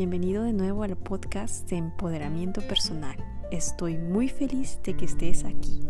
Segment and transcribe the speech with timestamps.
[0.00, 3.22] bienvenido de nuevo al podcast de empoderamiento personal.
[3.50, 5.89] Estoy muy feliz de que estés aquí.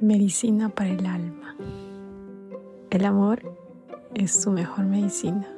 [0.00, 1.56] Medicina para el alma.
[2.90, 3.56] El amor
[4.14, 5.48] es su mejor medicina.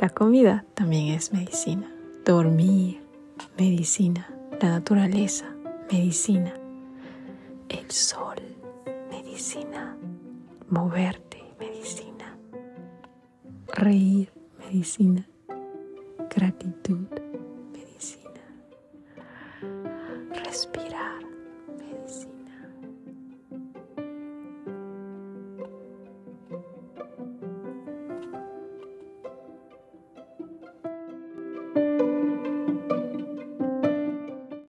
[0.00, 1.92] La comida también es medicina.
[2.24, 3.02] Dormir,
[3.58, 4.28] medicina.
[4.62, 5.46] La naturaleza,
[5.90, 6.54] medicina.
[7.68, 8.36] El sol,
[9.10, 9.96] medicina.
[10.68, 12.38] Moverte, medicina.
[13.72, 15.28] Reír, medicina.
[16.32, 17.08] Gratitud,
[17.72, 18.40] medicina.
[20.44, 21.24] Respirar